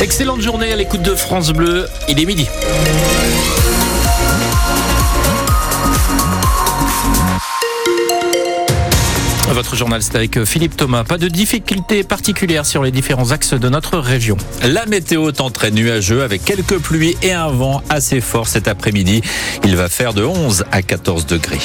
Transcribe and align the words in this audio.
Excellente 0.00 0.42
journée 0.42 0.72
à 0.72 0.76
l'écoute 0.76 1.00
de 1.00 1.14
France 1.14 1.52
Bleu. 1.52 1.86
Il 2.06 2.20
est 2.20 2.26
midi. 2.26 2.46
Votre 9.48 9.74
journal, 9.74 10.02
c'est 10.02 10.16
avec 10.16 10.44
Philippe 10.44 10.76
Thomas. 10.76 11.02
Pas 11.02 11.16
de 11.16 11.28
difficultés 11.28 12.04
particulières 12.04 12.66
sur 12.66 12.82
les 12.82 12.90
différents 12.90 13.30
axes 13.30 13.54
de 13.54 13.68
notre 13.70 13.96
région. 13.96 14.36
La 14.62 14.84
météo 14.84 15.30
est 15.30 15.52
très 15.52 15.70
nuageux 15.70 16.22
avec 16.22 16.44
quelques 16.44 16.78
pluies 16.78 17.16
et 17.22 17.32
un 17.32 17.48
vent 17.48 17.82
assez 17.88 18.20
fort 18.20 18.48
cet 18.48 18.68
après-midi. 18.68 19.22
Il 19.64 19.76
va 19.76 19.88
faire 19.88 20.12
de 20.12 20.24
11 20.24 20.66
à 20.72 20.82
14 20.82 21.24
degrés. 21.24 21.60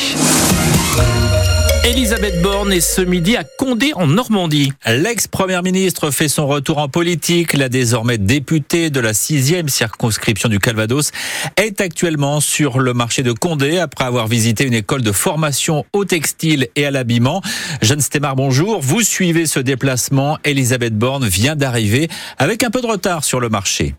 Elisabeth 1.84 2.44
Borne 2.44 2.72
est 2.72 2.80
ce 2.80 3.02
midi 3.02 3.36
à 3.36 3.44
Condé 3.44 3.92
en 3.96 4.06
Normandie. 4.06 4.72
L'ex-première 4.86 5.64
ministre 5.64 6.12
fait 6.12 6.28
son 6.28 6.46
retour 6.46 6.78
en 6.78 6.88
politique. 6.88 7.54
La 7.54 7.70
désormais 7.70 8.20
députée 8.20 8.92
de 8.92 9.00
la 9.00 9.16
sixième 9.16 9.68
circonscription 9.68 10.48
du 10.48 10.60
Calvados 10.60 11.12
est 11.58 11.82
actuellement 11.82 12.40
sur 12.40 12.80
le 12.80 12.94
marché 12.94 13.24
de 13.24 13.32
Condé 13.32 13.80
après 13.80 14.06
avoir 14.06 14.28
visité 14.28 14.64
une 14.64 14.76
école 14.76 15.02
de 15.02 15.12
formation 15.12 15.84
au 15.92 16.06
textile 16.06 16.68
et 16.76 16.86
à 16.86 16.92
l'habillement. 16.92 17.42
Jeanne 17.82 18.02
Stemar, 18.02 18.36
bonjour. 18.36 18.80
Vous 18.80 19.02
suivez 19.02 19.48
ce 19.48 19.60
déplacement. 19.60 20.38
Elisabeth 20.44 20.96
Borne 20.96 21.28
vient 21.28 21.56
d'arriver 21.56 22.10
avec 22.38 22.64
un 22.64 22.70
peu 22.70 22.82
de 22.82 22.88
retard 22.88 23.24
sur 23.24 23.40
le 23.40 23.50
marché. 23.50 23.96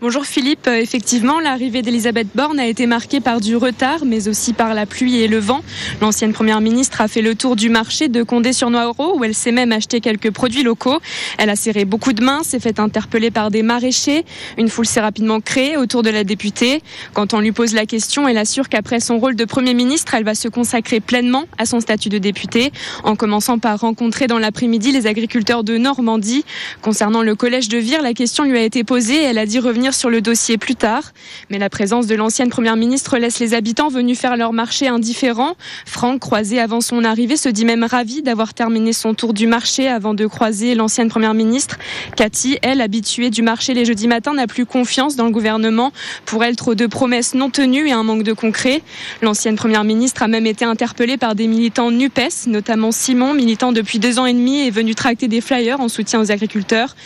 Bonjour 0.00 0.24
Philippe, 0.24 0.66
euh, 0.66 0.76
effectivement 0.76 1.40
l'arrivée 1.40 1.82
d'Elisabeth 1.82 2.28
Borne 2.34 2.60
a 2.60 2.66
été 2.66 2.86
marquée 2.86 3.20
par 3.20 3.40
du 3.40 3.56
retard 3.56 4.04
mais 4.04 4.28
aussi 4.28 4.52
par 4.52 4.74
la 4.74 4.86
pluie 4.86 5.20
et 5.20 5.28
le 5.28 5.38
vent. 5.38 5.62
L'ancienne 6.00 6.32
première 6.32 6.60
ministre 6.60 7.00
a 7.00 7.08
fait 7.08 7.22
le 7.22 7.34
tour 7.34 7.56
du 7.56 7.68
marché 7.68 8.08
de 8.08 8.22
Condé-sur-Noireau 8.22 9.18
où 9.18 9.24
elle 9.24 9.34
s'est 9.34 9.52
même 9.52 9.72
acheté 9.72 10.00
quelques 10.00 10.30
produits 10.30 10.62
locaux. 10.62 10.98
Elle 11.38 11.50
a 11.50 11.56
serré 11.56 11.84
beaucoup 11.84 12.12
de 12.12 12.22
mains, 12.22 12.42
s'est 12.42 12.60
fait 12.60 12.80
interpeller 12.80 13.30
par 13.30 13.50
des 13.50 13.62
maraîchers. 13.62 14.24
Une 14.56 14.68
foule 14.68 14.86
s'est 14.86 15.00
rapidement 15.00 15.40
créée 15.40 15.76
autour 15.76 16.02
de 16.02 16.10
la 16.10 16.24
députée. 16.24 16.82
Quand 17.14 17.34
on 17.34 17.40
lui 17.40 17.52
pose 17.52 17.74
la 17.74 17.86
question, 17.86 18.28
elle 18.28 18.38
assure 18.38 18.68
qu'après 18.68 19.00
son 19.00 19.18
rôle 19.18 19.36
de 19.36 19.44
Premier 19.44 19.74
ministre, 19.74 20.14
elle 20.14 20.24
va 20.24 20.34
se 20.34 20.48
consacrer 20.48 21.00
pleinement 21.00 21.44
à 21.58 21.66
son 21.66 21.80
statut 21.80 22.08
de 22.08 22.18
députée 22.18 22.72
en 23.04 23.16
commençant 23.16 23.58
par 23.58 23.80
rencontrer 23.80 24.26
dans 24.26 24.38
l'après-midi 24.38 24.92
les 24.92 25.06
agriculteurs 25.06 25.64
de 25.64 25.76
Normandie. 25.78 26.44
Concernant 26.82 27.22
le 27.22 27.34
collège 27.34 27.68
de 27.68 27.78
Vire, 27.78 28.02
la 28.02 28.14
question 28.14 28.44
lui 28.44 28.58
a 28.58 28.62
été 28.62 28.84
posée 28.84 29.18
elle 29.28 29.38
a 29.38 29.46
dit 29.46 29.58
revenir 29.58 29.77
sur 29.92 30.10
le 30.10 30.20
dossier 30.20 30.58
plus 30.58 30.74
tard. 30.74 31.12
Mais 31.50 31.58
la 31.58 31.70
présence 31.70 32.06
de 32.06 32.14
l'ancienne 32.14 32.50
première 32.50 32.76
ministre 32.76 33.16
laisse 33.18 33.38
les 33.38 33.54
habitants 33.54 33.88
venus 33.88 34.18
faire 34.18 34.36
leur 34.36 34.52
marché 34.52 34.88
indifférents. 34.88 35.54
Franck, 35.86 36.20
croisé 36.20 36.60
avant 36.60 36.80
son 36.80 37.04
arrivée, 37.04 37.36
se 37.36 37.48
dit 37.48 37.64
même 37.64 37.84
ravi 37.84 38.22
d'avoir 38.22 38.54
terminé 38.54 38.92
son 38.92 39.14
tour 39.14 39.32
du 39.32 39.46
marché 39.46 39.88
avant 39.88 40.14
de 40.14 40.26
croiser 40.26 40.74
l'ancienne 40.74 41.08
première 41.08 41.34
ministre. 41.34 41.78
Cathy, 42.16 42.58
elle, 42.62 42.80
habituée 42.80 43.30
du 43.30 43.42
marché 43.42 43.74
les 43.74 43.84
jeudis 43.84 44.08
matins, 44.08 44.34
n'a 44.34 44.46
plus 44.46 44.66
confiance 44.66 45.16
dans 45.16 45.26
le 45.26 45.30
gouvernement. 45.32 45.92
Pour 46.24 46.44
elle, 46.44 46.56
trop 46.56 46.74
de 46.74 46.86
promesses 46.86 47.34
non 47.34 47.50
tenues 47.50 47.88
et 47.88 47.92
un 47.92 48.02
manque 48.02 48.24
de 48.24 48.32
concret. 48.32 48.82
L'ancienne 49.22 49.56
première 49.56 49.84
ministre 49.84 50.22
a 50.22 50.28
même 50.28 50.46
été 50.46 50.64
interpellée 50.64 51.16
par 51.16 51.34
des 51.34 51.46
militants 51.46 51.90
NUPES, 51.90 52.48
notamment 52.48 52.90
Simon, 52.90 53.34
militant 53.34 53.72
depuis 53.72 53.98
deux 53.98 54.18
ans 54.18 54.26
et 54.26 54.34
demi 54.34 54.60
et 54.60 54.70
venu 54.70 54.94
tracter 54.94 55.28
des 55.28 55.40
flyers 55.40 55.80
en 55.80 55.88
soutien 55.88 56.20
aux 56.20 56.32
agriculteurs. 56.32 56.96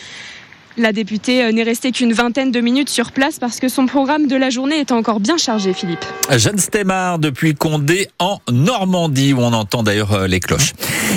La 0.78 0.92
députée 0.92 1.45
euh, 1.45 1.53
n'est 1.53 1.62
restée 1.62 1.92
qu'une 1.92 2.15
vingtaine 2.15 2.51
de 2.51 2.61
minutes 2.61 2.89
sur 2.89 3.12
place 3.12 3.39
parce 3.39 3.61
que 3.61 3.69
son 3.69 3.84
programme 3.84 4.27
de 4.27 4.37
la 4.37 4.48
journée 4.48 4.77
est 4.77 4.91
encore 4.91 5.20
bien 5.20 5.37
chargé, 5.37 5.75
Philippe. 5.75 6.05
Jeanne 6.31 6.59
Stemar 6.59 7.19
depuis 7.19 7.55
Condé 7.55 8.09
en 8.19 8.39
Normandie 8.51 9.34
où 9.34 9.41
on 9.41 9.53
entend 9.53 9.83
d'ailleurs 9.83 10.12
euh, 10.12 10.27
les 10.27 10.41
cloches. 10.41 10.73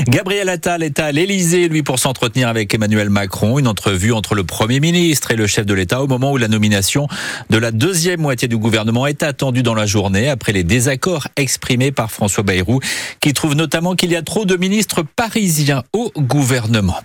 Gabriel 0.09 0.49
Attal 0.49 0.83
est 0.83 0.99
à 0.99 1.13
l'Elysée, 1.13 1.69
lui, 1.69 1.83
pour 1.83 1.99
s'entretenir 1.99 2.49
avec 2.49 2.73
Emmanuel 2.73 3.09
Macron. 3.09 3.57
Une 3.57 3.69
entrevue 3.69 4.11
entre 4.11 4.35
le 4.35 4.43
Premier 4.43 4.81
ministre 4.81 5.31
et 5.31 5.37
le 5.37 5.47
chef 5.47 5.65
de 5.65 5.73
l'État 5.73 6.03
au 6.03 6.07
moment 6.07 6.33
où 6.33 6.37
la 6.37 6.49
nomination 6.49 7.07
de 7.49 7.57
la 7.57 7.71
deuxième 7.71 8.19
moitié 8.19 8.49
du 8.49 8.57
gouvernement 8.57 9.07
est 9.07 9.23
attendue 9.23 9.63
dans 9.63 9.73
la 9.73 9.85
journée 9.85 10.29
après 10.29 10.51
les 10.51 10.63
désaccords 10.63 11.29
exprimés 11.37 11.93
par 11.93 12.11
François 12.11 12.43
Bayrou 12.43 12.81
qui 13.21 13.31
trouve 13.31 13.55
notamment 13.55 13.95
qu'il 13.95 14.11
y 14.11 14.17
a 14.17 14.21
trop 14.21 14.43
de 14.43 14.57
ministres 14.57 15.03
parisiens 15.15 15.83
au 15.93 16.11
gouvernement. 16.17 16.97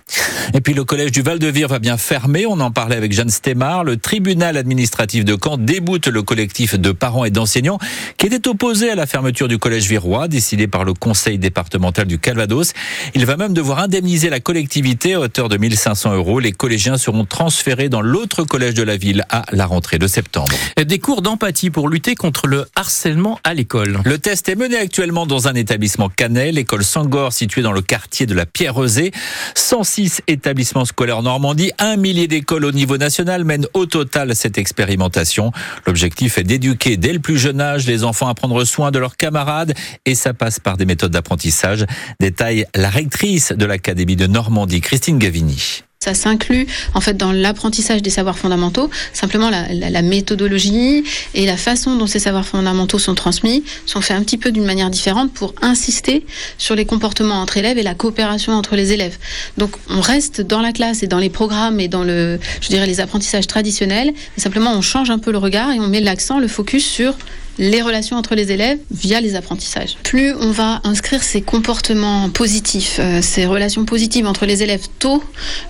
Et 0.53 0.59
puis 0.59 0.73
le 0.73 0.83
collège 0.83 1.11
du 1.11 1.21
Val-de-Vire 1.21 1.69
va 1.69 1.79
bien 1.79 1.97
fermer 1.97 2.40
on 2.45 2.59
en 2.59 2.71
parlait 2.71 2.95
avec 2.95 3.13
Jeanne 3.13 3.29
Stemar. 3.29 3.83
Le 3.83 3.97
tribunal 3.97 4.57
administratif 4.57 5.25
de 5.25 5.37
Caen 5.41 5.57
déboute 5.57 6.07
le 6.07 6.21
collectif 6.21 6.79
de 6.79 6.91
parents 6.91 7.25
et 7.25 7.31
d'enseignants 7.31 7.77
qui 8.17 8.27
était 8.27 8.47
opposé 8.47 8.89
à 8.89 8.95
la 8.95 9.05
fermeture 9.05 9.47
du 9.47 9.57
collège 9.57 9.87
virois, 9.87 10.27
décidé 10.27 10.67
par 10.67 10.83
le 10.83 10.93
conseil 10.93 11.37
départemental 11.37 12.07
du 12.07 12.19
Calvados. 12.19 12.73
Il 13.15 13.25
va 13.25 13.37
même 13.37 13.53
devoir 13.53 13.79
indemniser 13.79 14.29
la 14.29 14.39
collectivité 14.39 15.13
à 15.13 15.19
hauteur 15.19 15.49
de 15.49 15.57
1500 15.57 16.15
euros. 16.15 16.39
Les 16.39 16.51
collégiens 16.51 16.97
seront 16.97 17.25
transférés 17.25 17.89
dans 17.89 18.01
l'autre 18.01 18.43
collège 18.43 18.73
de 18.73 18.83
la 18.83 18.97
ville 18.97 19.25
à 19.29 19.43
la 19.51 19.65
rentrée 19.65 19.99
de 19.99 20.07
septembre. 20.07 20.51
Des 20.81 20.99
cours 20.99 21.21
d'empathie 21.21 21.69
pour 21.69 21.89
lutter 21.89 22.15
contre 22.15 22.47
le 22.47 22.65
harcèlement 22.75 23.39
à 23.43 23.53
l'école. 23.53 23.99
Le 24.05 24.17
test 24.17 24.49
est 24.49 24.55
mené 24.55 24.77
actuellement 24.77 25.25
dans 25.25 25.47
un 25.47 25.53
établissement 25.53 26.09
Canet, 26.09 26.53
l'école 26.53 26.83
Sangor 26.83 27.33
située 27.33 27.61
dans 27.61 27.71
le 27.71 27.81
quartier 27.81 28.25
de 28.25 28.33
la 28.33 28.45
Pierre-Rosée. 28.45 29.11
106 29.55 30.21
établissements 30.27 30.85
scolaires 30.85 31.21
Normandie, 31.21 31.71
un 31.79 31.97
millier 31.97 32.27
d'écoles 32.31 32.63
au 32.63 32.71
niveau 32.71 32.97
national 32.97 33.43
mènent 33.43 33.67
au 33.73 33.85
total 33.85 34.35
cette 34.37 34.57
expérimentation. 34.57 35.51
L'objectif 35.85 36.37
est 36.37 36.43
d'éduquer 36.43 36.95
dès 36.95 37.11
le 37.11 37.19
plus 37.19 37.37
jeune 37.37 37.59
âge 37.59 37.85
les 37.85 38.05
enfants 38.05 38.29
à 38.29 38.33
prendre 38.33 38.63
soin 38.63 38.89
de 38.89 38.99
leurs 38.99 39.17
camarades 39.17 39.73
et 40.05 40.15
ça 40.15 40.33
passe 40.33 40.57
par 40.59 40.77
des 40.77 40.85
méthodes 40.85 41.11
d'apprentissage. 41.11 41.85
Détaille 42.21 42.65
la 42.73 42.89
rectrice 42.89 43.51
de 43.51 43.65
l'Académie 43.65 44.15
de 44.15 44.27
Normandie, 44.27 44.79
Christine 44.79 45.19
Gavini. 45.19 45.83
Ça 46.03 46.15
s'inclut 46.15 46.65
en 46.95 46.99
fait 46.99 47.15
dans 47.15 47.31
l'apprentissage 47.31 48.01
des 48.01 48.09
savoirs 48.09 48.35
fondamentaux. 48.35 48.89
Simplement, 49.13 49.51
la, 49.51 50.01
méthodologie 50.01 51.03
et 51.35 51.45
la 51.45 51.57
façon 51.57 51.95
dont 51.95 52.07
ces 52.07 52.17
savoirs 52.17 52.47
fondamentaux 52.47 52.97
sont 52.97 53.13
transmis 53.13 53.63
sont 53.85 54.01
faits 54.01 54.17
un 54.17 54.23
petit 54.23 54.39
peu 54.39 54.51
d'une 54.51 54.65
manière 54.65 54.89
différente 54.89 55.31
pour 55.31 55.53
insister 55.61 56.25
sur 56.57 56.73
les 56.73 56.85
comportements 56.85 57.39
entre 57.39 57.57
élèves 57.57 57.77
et 57.77 57.83
la 57.83 57.93
coopération 57.93 58.53
entre 58.53 58.75
les 58.75 58.93
élèves. 58.93 59.19
Donc, 59.59 59.75
on 59.91 60.01
reste 60.01 60.41
dans 60.41 60.59
la 60.59 60.71
classe 60.71 61.03
et 61.03 61.07
dans 61.07 61.19
les 61.19 61.29
programmes 61.29 61.79
et 61.79 61.87
dans 61.87 62.03
le, 62.03 62.39
je 62.61 62.69
dirais, 62.69 62.87
les 62.87 62.99
apprentissages 62.99 63.45
traditionnels. 63.45 64.11
Simplement, 64.37 64.73
on 64.73 64.81
change 64.81 65.11
un 65.11 65.19
peu 65.19 65.31
le 65.31 65.37
regard 65.37 65.69
et 65.71 65.79
on 65.79 65.87
met 65.87 66.01
l'accent, 66.01 66.39
le 66.39 66.47
focus 66.47 66.83
sur 66.83 67.13
les 67.57 67.81
relations 67.81 68.17
entre 68.17 68.35
les 68.35 68.51
élèves 68.51 68.79
via 68.91 69.21
les 69.21 69.35
apprentissages. 69.35 69.97
Plus 70.03 70.33
on 70.33 70.51
va 70.51 70.81
inscrire 70.83 71.23
ces 71.23 71.41
comportements 71.41 72.29
positifs, 72.29 72.97
euh, 72.99 73.21
ces 73.21 73.45
relations 73.45 73.85
positives 73.85 74.25
entre 74.25 74.45
les 74.45 74.63
élèves 74.63 74.87
tôt, 74.99 75.23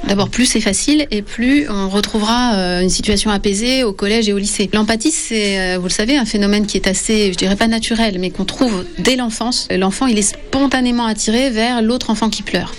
d'abord 0.08 0.30
plus 0.30 0.46
c'est 0.46 0.62
facile 0.62 1.08
et 1.12 1.22
plus 1.22 1.69
on 1.69 1.90
retrouvera 1.90 2.56
euh, 2.56 2.81
une 2.81 2.90
situation 2.90 3.31
apaisée 3.31 3.84
au 3.84 3.94
collège 3.94 4.30
et 4.30 4.34
au 4.34 4.38
lycée. 4.38 4.69
L'empathie, 4.74 5.12
c'est, 5.12 5.59
euh, 5.59 5.78
vous 5.78 5.88
le 5.88 5.94
savez, 5.94 6.18
un 6.18 6.25
phénomène 6.25 6.66
qui 6.66 6.78
est 6.78 6.88
assez, 6.88 7.31
je 7.34 7.38
dirais 7.38 7.56
pas 7.56 7.68
naturel, 7.68 8.18
mais 8.19 8.30
qu'on 8.30 8.46
trouve 8.46 8.86
dès 9.00 9.16
l'enfance. 9.16 9.68
L'enfant, 9.72 10.08
il 10.08 10.18
est 10.18 10.22
spontanément 10.22 11.06
attiré 11.06 11.50
vers 11.50 11.81
l'autre 11.81 12.09
enfant 12.09 12.30
qui 12.30 12.44
pleure. 12.44 12.74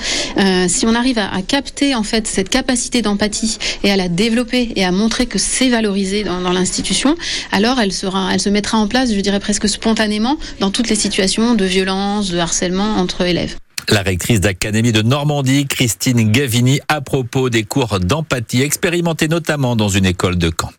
Si 0.68 0.86
on 0.86 0.94
arrive 0.94 1.18
à, 1.18 1.42
capter 1.46 1.94
en 1.94 2.02
fait 2.02 2.26
cette 2.26 2.48
capacité 2.48 3.02
d'empathie 3.02 3.58
et 3.84 3.90
à 3.90 3.96
la 3.96 4.08
développer 4.08 4.72
et 4.76 4.84
à 4.84 4.90
montrer 4.90 5.26
que 5.26 5.38
c'est 5.38 5.68
valorisé 5.68 6.24
dans, 6.24 6.40
dans 6.40 6.52
l'institution, 6.52 7.16
alors 7.50 7.80
elle 7.80 7.92
sera, 7.92 8.30
elle 8.32 8.40
se 8.40 8.48
mettra 8.48 8.78
en 8.78 8.86
je 8.92 9.20
dirais 9.20 9.40
presque 9.40 9.68
spontanément, 9.68 10.36
dans 10.60 10.70
toutes 10.70 10.88
les 10.88 10.96
situations 10.96 11.54
de 11.54 11.64
violence, 11.64 12.30
de 12.30 12.38
harcèlement 12.38 12.96
entre 12.96 13.22
élèves. 13.22 13.56
La 13.88 14.02
rectrice 14.02 14.40
d'Académie 14.40 14.92
de 14.92 15.02
Normandie, 15.02 15.66
Christine 15.66 16.30
Gavini, 16.30 16.80
à 16.88 17.00
propos 17.00 17.50
des 17.50 17.64
cours 17.64 17.98
d'empathie 17.98 18.62
expérimentés 18.62 19.26
notamment 19.26 19.74
dans 19.74 19.88
une 19.88 20.06
école 20.06 20.38
de 20.38 20.52
Caen. 20.56 20.70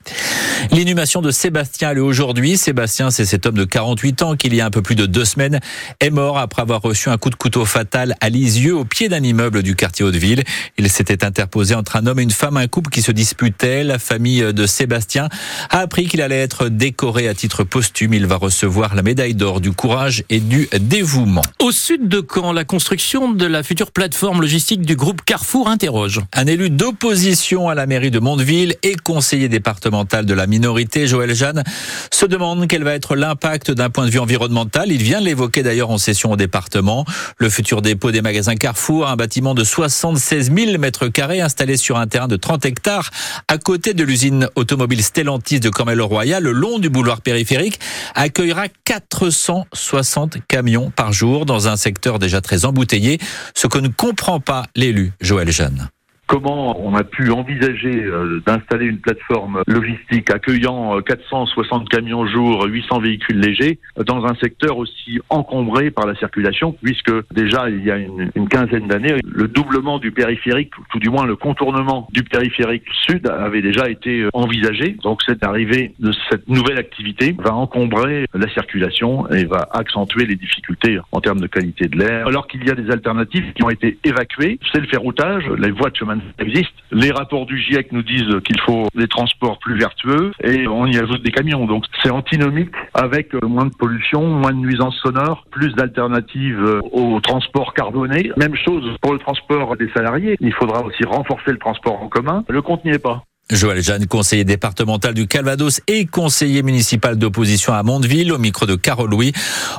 L'inhumation 0.72 1.22
de 1.22 1.32
Sébastien 1.32 1.90
a 1.90 1.94
lieu 1.94 2.04
aujourd'hui. 2.04 2.58
Sébastien, 2.58 3.12
c'est 3.12 3.26
cet 3.26 3.46
homme 3.46 3.56
de 3.56 3.66
48 3.66 4.22
ans 4.22 4.36
qui, 4.36 4.48
il 4.48 4.56
y 4.56 4.62
a 4.62 4.66
un 4.66 4.72
peu 4.72 4.82
plus 4.82 4.96
de 4.96 5.06
deux 5.06 5.26
semaines, 5.26 5.60
est 6.00 6.10
mort 6.10 6.38
après 6.38 6.62
avoir 6.62 6.82
reçu 6.82 7.10
un 7.10 7.18
coup 7.18 7.30
de 7.30 7.36
couteau 7.36 7.66
fatal 7.66 8.16
à 8.22 8.30
Lisieux, 8.30 8.76
au 8.76 8.86
pied 8.86 9.10
d'un 9.10 9.24
immeuble 9.24 9.64
du 9.64 9.76
quartier 9.76 10.06
Haute-Ville. 10.06 10.44
Il 10.78 10.90
s'était 10.90 11.26
interposé 11.26 11.76
entre 11.76 11.96
un 11.96 12.08
homme 12.08 12.20
et 12.20 12.24
une 12.24 12.32
femme, 12.32 12.58
un 12.58 12.68
couple 12.68 12.90
qui 12.90 13.02
se 13.02 13.12
disputait. 13.12 13.84
La 13.84 14.00
famille 14.00 14.54
de 14.54 14.66
Sébastien 14.66 15.30
a 15.70 15.80
appris 15.80 16.08
qu'il 16.08 16.22
allait 16.22 16.42
être 16.42 16.70
décoré 16.70 17.28
à 17.28 17.34
titre 17.34 17.64
posthume. 17.64 18.14
Il 18.14 18.26
va 18.26 18.38
recevoir 18.38 18.96
la 18.96 19.02
médaille 19.02 19.36
d'or 19.36 19.60
du 19.60 19.72
courage 19.72 20.24
et 20.30 20.40
du 20.40 20.70
dévouement. 20.80 21.44
Au 21.60 21.72
sud 21.72 22.08
de 22.08 22.26
Caen, 22.28 22.54
la 22.54 22.64
construction 22.64 23.32
de 23.32 23.46
la 23.46 23.64
future 23.64 23.92
plateforme 23.92 24.42
logistique 24.42 24.82
du 24.82 24.96
groupe 24.96 25.22
Carrefour 25.26 25.68
interroge. 25.68 26.22
Un 26.34 26.48
élu 26.48 26.70
d'opposition 26.70 27.70
à 27.70 27.76
la 27.76 27.86
mairie 27.86 28.12
de 28.12 28.20
Mondeville 28.20 28.76
et 28.84 28.96
conseiller 28.96 29.50
départemental 29.50 30.26
de 30.26 30.34
la 30.34 30.48
minorité, 30.54 31.08
Joël 31.08 31.34
Jeanne, 31.34 31.64
se 32.12 32.28
demande 32.28 32.68
quel 32.68 32.84
va 32.84 32.94
être 32.94 33.16
l'impact 33.16 33.72
d'un 33.72 33.90
point 33.90 34.06
de 34.06 34.12
vue 34.12 34.20
environnemental. 34.20 34.92
Il 34.92 35.02
vient 35.02 35.20
l'évoquer 35.20 35.64
d'ailleurs 35.64 35.90
en 35.90 35.98
session 35.98 36.32
au 36.32 36.36
département. 36.36 37.06
Le 37.38 37.50
futur 37.50 37.82
dépôt 37.82 38.12
des 38.12 38.22
magasins 38.22 38.56
Carrefour, 38.56 39.08
un 39.08 39.16
bâtiment 39.16 39.56
de 39.56 39.64
76 39.64 40.52
000 40.56 40.78
mètres 40.78 41.08
carrés 41.08 41.42
installé 41.42 41.76
sur 41.76 41.98
un 41.98 42.06
terrain 42.06 42.28
de 42.28 42.36
30 42.36 42.66
hectares 42.66 43.10
à 43.48 43.58
côté 43.58 43.96
de 43.96 44.04
l'usine 44.04 44.48
automobile 44.56 45.04
Stellantis 45.04 45.60
de 45.60 45.70
Cormel-Royal, 45.70 46.44
le 46.44 46.52
long 46.52 46.78
du 46.78 46.90
boulevard 46.90 47.22
périphérique, 47.22 47.80
accueillera 48.14 48.68
460 48.86 50.38
camions 50.48 50.92
par 50.96 51.14
jour 51.14 51.48
dans 51.48 51.68
un 51.68 51.78
secteur 51.78 52.20
déjà 52.20 52.42
très 52.42 52.66
embouteillé, 52.66 53.20
ce 53.56 53.66
que 53.66 53.80
ne 53.80 53.88
comprend 53.88 54.40
pas 54.40 54.68
l'élu 54.76 55.14
Joël 55.20 55.52
Jeanne. 55.52 55.90
Comment 56.34 56.84
on 56.84 56.96
a 56.96 57.04
pu 57.04 57.30
envisager 57.30 58.06
euh, 58.06 58.42
d'installer 58.44 58.88
une 58.88 58.98
plateforme 58.98 59.62
logistique 59.68 60.32
accueillant 60.32 61.00
460 61.00 61.84
euh, 61.84 61.86
camions 61.86 62.26
jour, 62.26 62.66
800 62.66 63.02
véhicules 63.02 63.40
légers 63.40 63.78
dans 64.04 64.26
un 64.26 64.34
secteur 64.42 64.78
aussi 64.78 65.20
encombré 65.30 65.92
par 65.92 66.08
la 66.08 66.16
circulation, 66.16 66.76
puisque 66.82 67.12
déjà 67.32 67.70
il 67.70 67.84
y 67.84 67.92
a 67.92 67.98
une, 67.98 68.50
quinzaine 68.50 68.88
d'années, 68.88 69.18
le 69.24 69.48
doublement 69.48 70.00
du 70.00 70.12
périphérique, 70.12 70.72
tout 70.92 70.98
du 70.98 71.10
moins 71.10 71.28
le 71.28 71.36
contournement 71.36 72.08
du 72.12 72.24
périphérique 72.24 72.86
sud 73.06 73.28
avait 73.28 73.62
déjà 73.62 73.88
été 73.88 74.26
envisagé. 74.34 74.98
Donc 75.04 75.22
cette 75.22 75.44
arrivée 75.44 75.94
de 76.00 76.12
cette 76.32 76.48
nouvelle 76.48 76.80
activité 76.80 77.36
va 77.38 77.54
encombrer 77.54 78.26
la 78.34 78.50
circulation 78.50 79.30
et 79.30 79.46
va 79.46 79.70
accentuer 79.72 80.26
les 80.26 80.36
difficultés 80.36 80.98
en 81.12 81.22
termes 81.22 81.42
de 81.42 81.48
qualité 81.48 81.88
de 81.88 81.98
l'air, 82.00 82.26
alors 82.26 82.48
qu'il 82.48 82.68
y 82.68 82.72
a 82.72 82.76
des 82.76 82.90
alternatives 82.90 83.54
qui 83.54 83.64
ont 83.64 83.70
été 83.70 84.00
évacuées. 84.04 84.58
C'est 84.72 84.82
le 84.82 84.88
ferroutage, 84.88 85.48
les 85.60 85.70
voies 85.70 85.92
de 85.92 85.96
chemin 85.96 86.23
existent. 86.40 86.82
Les 86.92 87.12
rapports 87.12 87.46
du 87.46 87.60
GIEC 87.60 87.92
nous 87.92 88.04
disent 88.04 88.40
qu'il 88.46 88.60
faut 88.62 88.88
des 88.96 89.08
transports 89.08 89.60
plus 89.60 89.78
vertueux 89.78 90.32
et 90.44 90.68
on 90.68 90.86
y 90.86 90.98
ajoute 90.98 91.24
des 91.24 91.32
camions. 91.32 91.66
Donc 91.66 91.86
c'est 92.02 92.12
antinomique 92.12 92.72
avec 92.94 93.34
moins 93.44 93.66
de 93.66 93.74
pollution, 93.74 94.22
moins 94.22 94.52
de 94.52 94.58
nuisances 94.58 94.98
sonores, 94.98 95.46
plus 95.52 95.74
d'alternatives 95.74 96.82
au 96.92 97.20
transport 97.22 97.74
carboné. 97.74 98.32
Même 98.38 98.56
chose 98.56 98.96
pour 99.02 99.14
le 99.14 99.20
transport 99.20 99.76
des 99.78 99.90
salariés. 99.96 100.38
Il 100.40 100.54
faudra 100.54 100.84
aussi 100.84 101.04
renforcer 101.06 101.52
le 101.52 101.58
transport 101.58 102.02
en 102.02 102.08
commun. 102.08 102.44
Le 102.50 102.62
compte 102.62 102.86
n'y 102.86 102.92
est 102.92 103.04
pas. 103.04 103.24
Joël 103.50 103.84
Jeanne, 103.84 104.08
conseiller 104.08 104.46
départemental 104.46 105.14
du 105.14 105.28
Calvados 105.28 105.82
et 105.88 106.06
conseiller 106.06 106.64
municipal 106.64 107.18
d'opposition 107.18 107.74
à 107.74 107.84
Mondeville, 107.84 108.32
au 108.32 108.38
micro 108.38 108.66
de 108.66 108.76
Carole 108.76 109.10
Louis. 109.10 109.34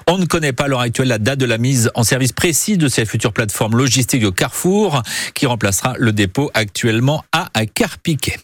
On 0.07 0.19
ne 0.19 0.27
connaît 0.27 0.53
pas 0.53 0.65
à 0.65 0.69
l'heure 0.69 0.81
actuelle 0.81 1.09
la 1.09 1.19
date 1.19 1.39
de 1.39 1.47
la 1.47 1.57
mise 1.57 1.91
en 1.95 2.05
service 2.05 2.33
précise 2.33 2.77
de 2.77 2.89
cette 2.89 3.09
future 3.09 3.33
plateforme 3.33 3.77
logistique 3.77 4.23
de 4.23 4.29
Carrefour, 4.29 5.03
qui 5.35 5.47
remplacera 5.47 5.95
le 5.99 6.13
dépôt 6.13 6.51
actuellement 6.53 7.25
à 7.33 7.49
Carpiquet. 7.67 8.39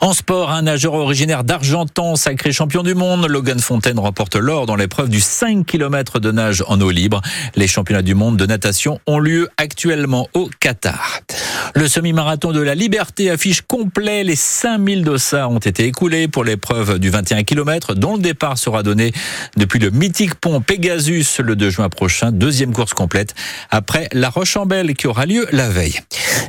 En 0.00 0.14
sport, 0.14 0.50
un 0.50 0.62
nageur 0.62 0.94
originaire 0.94 1.44
d'Argentan, 1.44 2.16
sacré 2.16 2.50
champion 2.50 2.82
du 2.82 2.94
monde, 2.94 3.26
Logan 3.28 3.60
Fontaine 3.60 3.98
remporte 3.98 4.36
l'or 4.36 4.66
dans 4.66 4.74
l'épreuve 4.74 5.10
du 5.10 5.20
5 5.20 5.66
km 5.66 6.18
de 6.18 6.32
nage 6.32 6.64
en 6.66 6.80
eau 6.80 6.90
libre. 6.90 7.20
Les 7.54 7.68
championnats 7.68 8.02
du 8.02 8.14
monde 8.14 8.36
de 8.36 8.46
natation 8.46 8.98
ont 9.06 9.18
lieu 9.18 9.48
actuellement 9.58 10.28
au 10.34 10.48
Qatar. 10.60 11.20
Le 11.74 11.88
semi-marathon 11.88 12.52
de 12.52 12.60
la 12.60 12.74
Liberté 12.74 13.30
affiche 13.30 13.62
complet. 13.62 14.24
Les 14.24 14.36
5000 14.62 15.02
dossards 15.02 15.50
ont 15.50 15.58
été 15.58 15.86
écoulés 15.86 16.28
pour 16.28 16.44
l'épreuve 16.44 17.00
du 17.00 17.10
21 17.10 17.42
km 17.42 17.94
dont 17.96 18.14
le 18.14 18.22
départ 18.22 18.56
sera 18.56 18.84
donné 18.84 19.10
depuis 19.56 19.80
le 19.80 19.90
mythique 19.90 20.36
pont 20.36 20.60
Pegasus 20.60 21.40
le 21.40 21.56
2 21.56 21.68
juin 21.68 21.88
prochain. 21.88 22.30
Deuxième 22.30 22.72
course 22.72 22.94
complète 22.94 23.34
après 23.70 24.08
la 24.12 24.30
Roche-en-Belle 24.30 24.94
qui 24.94 25.08
aura 25.08 25.26
lieu 25.26 25.48
la 25.50 25.68
veille. 25.68 25.98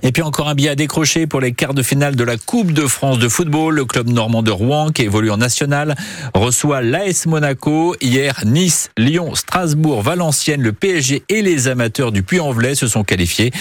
Et 0.03 0.11
puis 0.11 0.21
encore 0.21 0.47
un 0.47 0.53
billet 0.53 0.69
à 0.69 0.75
décrocher 0.75 1.25
pour 1.25 1.41
les 1.41 1.53
quarts 1.53 1.73
de 1.73 1.81
finale 1.81 2.15
de 2.15 2.23
la 2.23 2.37
Coupe 2.37 2.71
de 2.71 2.85
France 2.85 3.17
de 3.17 3.27
football. 3.27 3.73
Le 3.73 3.85
club 3.85 4.07
normand 4.07 4.43
de 4.43 4.51
Rouen, 4.51 4.91
qui 4.91 5.01
évolue 5.01 5.31
en 5.31 5.37
national, 5.37 5.95
reçoit 6.35 6.83
l'AS 6.83 7.25
Monaco. 7.25 7.95
Hier, 7.99 8.43
Nice, 8.45 8.91
Lyon, 8.95 9.33
Strasbourg, 9.33 10.03
Valenciennes, 10.03 10.61
le 10.61 10.73
PSG 10.73 11.23
et 11.29 11.41
les 11.41 11.67
amateurs 11.67 12.11
du 12.11 12.21
Puy-en-Velay 12.21 12.75
se 12.75 12.85
sont 12.85 13.03
qualifiés. 13.03 13.51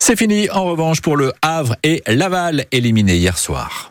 C'est 0.00 0.18
fini 0.18 0.50
en 0.50 0.64
revanche 0.64 1.00
pour 1.00 1.16
le 1.16 1.32
Havre 1.42 1.76
et 1.84 2.02
Laval 2.08 2.64
éliminés 2.72 3.18
hier 3.18 3.38
soir. 3.38 3.88